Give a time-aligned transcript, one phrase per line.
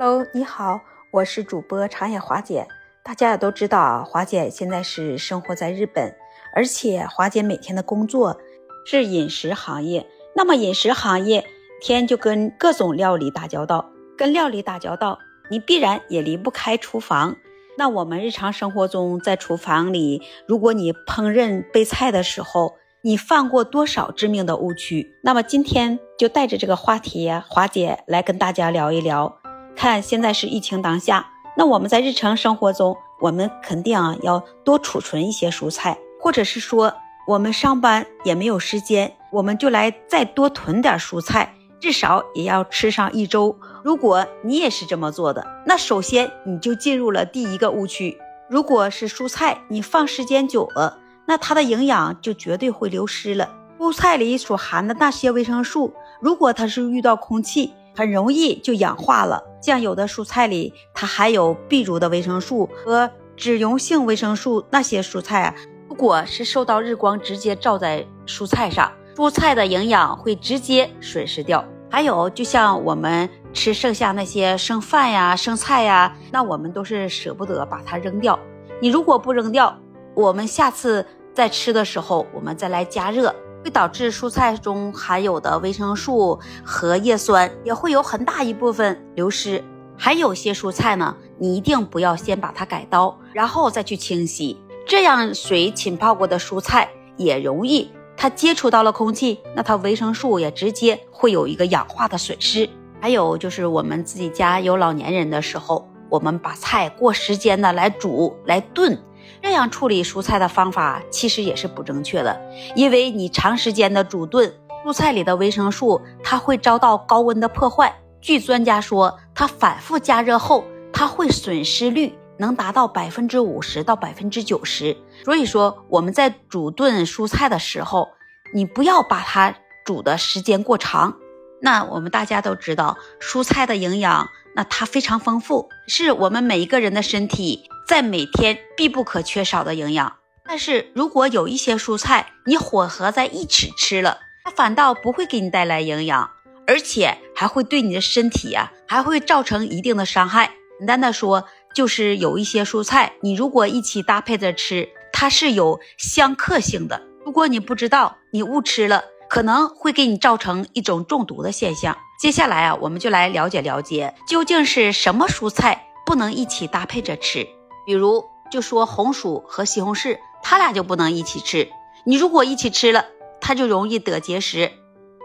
[0.00, 2.68] Hello，你好，我是主播长野华姐。
[3.02, 6.14] 大家也都知道啊，华姐现在是生活在日本，
[6.54, 8.38] 而且华姐每天的工作
[8.86, 10.06] 是饮食行业。
[10.36, 11.44] 那么饮食行业
[11.80, 15.18] 天就跟各种料理打交道，跟料理打交道，
[15.50, 17.34] 你必然也离不开厨房。
[17.76, 25.16] 那我们日常生活中在厨房里，如果你烹饪备菜的时候，你犯过多少致命的误区？
[25.24, 29.40] 那么今天就带着这个话题，华姐来跟大家聊一聊。
[29.78, 31.24] 看，现在是疫情当下，
[31.56, 36.92] 那我们在日常生活中，我们肯定啊要多储存一些蔬菜，或者是说
[37.28, 43.56] 我们上班也没有时间，我们就来再多囤点蔬菜，至少也要吃上一周。
[43.84, 48.18] 如果你也是这么做的，那首先你就进入了第一个误区。
[48.50, 53.54] 如果是蔬菜，你放时间久了，那它的营养就绝对会流失了。
[53.78, 59.42] 蔬菜里所含的那些维生素，如果它是遇到空气，很容易就氧化了。
[59.60, 65.54] 像有的蔬菜里，它含有 B 族的维生素和脂溶性维生素，那些蔬菜啊，
[65.88, 71.64] 如果是受到日光直接照在蔬菜上，蔬菜的营养会直接损失掉。
[71.90, 78.38] 还有，就像我们吃剩下那些剩饭呀、剩菜呀，那我们都是舍不得把它扔掉。
[78.80, 79.76] 你如果不扔掉，
[80.14, 81.04] 我们下次
[81.34, 83.34] 再吃的时候，我们再来加热。
[83.68, 89.62] 会导致蔬菜中含有的维生素和叶酸也会有很大一部分流失。
[89.94, 96.88] 还有些蔬菜呢，你一定不要先把它改刀，然后再去清洗，这样水浸泡过的蔬菜
[97.18, 102.66] 也容易它接触到了空气，那它维生素也直接会有一个氧化的损失。
[103.02, 108.98] 还有就是我们自己家有老年人的时候，我们把菜过时间的来煮来炖。
[109.42, 112.40] 这样处理蔬菜的方法其实也是不正确的，
[112.74, 114.52] 因为你长时间的煮炖，
[114.84, 117.94] 蔬菜里的维生素它会遭到高温的破坏。
[118.20, 124.96] 据专家说，它反复加热后，它会损失率能达到百分之五十到百分之九十。
[125.24, 128.08] 所以说，我们在煮炖蔬菜的时候，
[128.52, 129.54] 你不要把它
[129.84, 131.16] 煮的时间过长。
[131.60, 134.28] 那我们大家都知道，蔬菜的营养。
[134.54, 140.16] 那它非常丰富，是我们每一个人的身体在每天必不可缺少的营养。
[140.44, 146.30] 但是如果有一些蔬菜你混合在一起吃了，它反倒不会给你带来营养，
[146.66, 150.52] 而且还会对你的身体呀，还会造成一定的伤害。
[150.78, 157.02] 简单的说，就是有一些蔬菜你如果一起搭配着吃，它是有相克性的。
[157.24, 159.02] 如果你不知道，你误吃了。
[159.30, 161.94] 可能会给你造成一种中毒的现象。
[162.18, 167.46] 接下来啊，我们就来了解了解，究竟是什么蔬菜不能一起搭配着吃。
[167.88, 171.70] 比如，就说红薯和西红柿，它俩就不能一起吃。
[172.04, 173.06] 你如果一起吃了，
[173.40, 174.70] 它就容易得结石。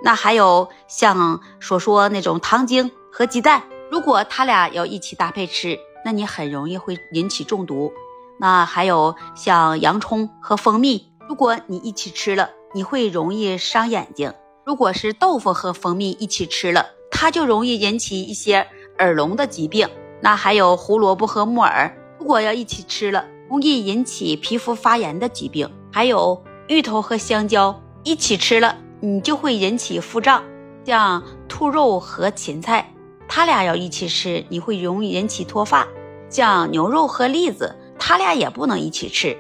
[0.02, 7.92] 那还有像所说那种糖精和鸡蛋，如果它俩要一起搭配吃，那你很容易会引起中毒。
[8.40, 12.50] 那还有像洋葱和蜂蜜，如果你一起吃了。
[12.74, 14.34] 你会容易伤眼睛。
[14.66, 18.66] 如果是豆腐和蜂蜜一起吃了，它就容易引起一些
[19.00, 19.90] 耳聋的疾病。
[20.22, 25.70] 那还有胡萝卜和木耳，如果要一起吃了，容易引起皮肤发炎的疾病。
[25.92, 30.42] 还有芋头和香蕉一起吃了，你就会引起腹胀。
[30.86, 32.90] 像兔肉和芹菜，
[33.28, 35.86] 它俩要一起吃，你会容易引起脱发。
[36.30, 39.38] 像牛肉和栗子，它俩也不能一起吃。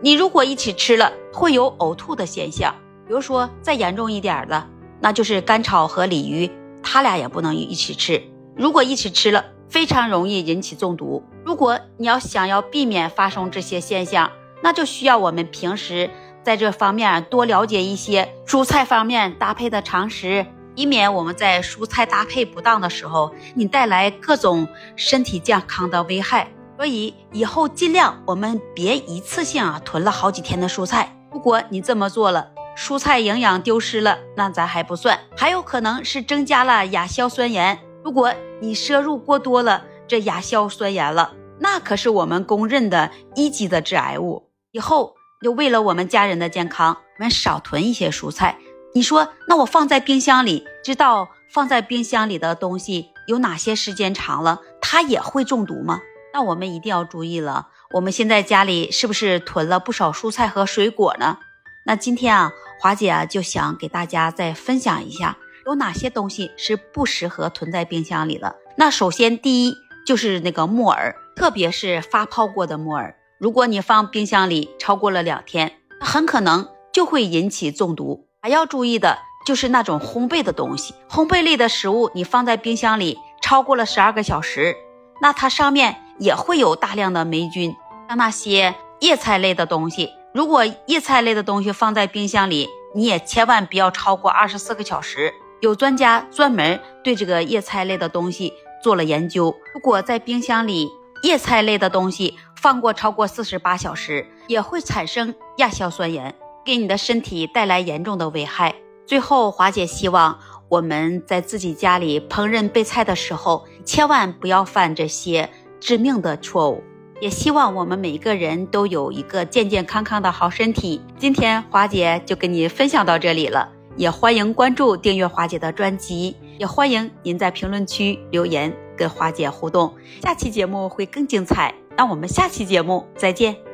[0.00, 2.74] 你如果一起吃了，会有呕吐的现象。
[3.06, 4.66] 比如说再严重一点的，
[5.00, 6.50] 那就是甘草和鲤鱼，
[6.82, 8.20] 它俩也不能一起吃。
[8.56, 11.22] 如果一起吃了，非常容易引起中毒。
[11.44, 14.30] 如果你要想要避免发生这些现象，
[14.62, 16.10] 那就需要我们平时
[16.42, 24.66] 在这方面多了解一些蔬菜方面搭配的常识，以免我们在蔬菜搭配不当的时候，你带来各种
[24.96, 26.48] 身体健康的危害。
[26.76, 31.16] 所以以后尽量我们别一次性啊囤了好几天的蔬菜。
[31.30, 37.78] 如果你这么做了，蔬菜营养丢失了，那咱还不算，还有可能是增加了亚硝酸盐。
[38.04, 44.50] 如果你摄入过多了这亚硝酸盐了，那可是我们公认的一级的致癌物。
[44.72, 48.58] 以后就为了我们家人的健康，我们少囤一些蔬菜。
[48.94, 56.02] 你说，那我放在冰箱里，知道放在冰箱里的东西有哪些时间长了，它也会中毒吗？
[56.34, 61.38] 那我们一定要注意了，我们现在家里是不是囤了不少蔬菜和水果呢？
[61.86, 68.56] 那今天啊，华姐啊就想给大家再分享一下，有哪些东西是不适合囤在冰箱里的。
[68.76, 69.74] 那首先第一
[70.06, 78.26] 就是那个木耳，特别是发泡过的木耳，如果你放冰箱里超过了两天，很可能就会引起中毒。
[78.42, 83.18] 还要注意的就是那种烘焙的东西，烘焙类的食物你放在冰箱里。
[83.42, 84.74] 超过了十二个小时，
[85.20, 87.76] 那它上面也会有大量的霉菌。
[88.08, 95.34] 像那些叶菜类的东西，如果叶菜类的东西放在冰箱里，你也千万不要超过二十四个小时。
[95.64, 98.52] 有专家专门对这个叶菜类的东西
[98.82, 100.90] 做了研究，如果在冰箱里
[101.22, 106.34] 叶菜类的东西放过超过四十八小时，也会产生亚硝酸盐，
[106.66, 108.74] 给你的身体带来严重的危害。
[109.06, 110.38] 最后，华姐希望
[110.68, 115.48] 我们在自己家里烹饪备菜的时候，千万不要犯这些
[115.80, 116.84] 致命的错误。
[117.22, 121.00] 也希望我们每个人都有一个健健康康的好身体。
[121.16, 129.94] 今天华姐就跟你分享到这里了，也欢迎关注订阅华姐的专辑，也欢迎您在评论区留言跟华姐互动。
[130.22, 133.73] 下期节目会更精彩，那我们下期节目再见。